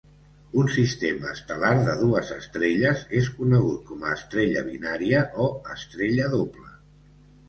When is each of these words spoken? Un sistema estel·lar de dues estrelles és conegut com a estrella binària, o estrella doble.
Un 0.59 0.69
sistema 0.75 1.33
estel·lar 1.33 1.73
de 1.89 1.93
dues 1.99 2.31
estrelles 2.35 3.03
és 3.19 3.29
conegut 3.41 3.83
com 3.89 4.07
a 4.07 4.13
estrella 4.21 4.63
binària, 4.71 5.21
o 5.45 5.47
estrella 5.75 6.31
doble. 6.33 6.67